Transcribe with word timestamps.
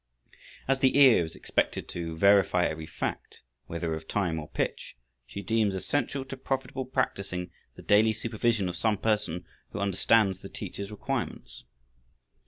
As 0.67 0.79
the 0.79 0.97
ear 0.97 1.23
is 1.25 1.35
expected 1.35 1.87
to 1.89 2.17
verify 2.17 2.65
every 2.65 2.87
fact, 2.87 3.41
whether 3.67 3.93
of 3.93 4.07
time 4.07 4.39
or 4.39 4.49
pitch, 4.49 4.97
she 5.27 5.43
deems 5.43 5.75
essential 5.75 6.25
to 6.25 6.35
profitable 6.37 6.85
practicing 6.85 7.51
the 7.75 7.83
daily 7.83 8.11
supervision 8.13 8.67
of 8.67 8.75
some 8.75 8.97
person 8.97 9.45
who 9.69 9.79
understands 9.79 10.39
the 10.39 10.49
teacher's 10.49 10.89
requirements. 10.89 11.65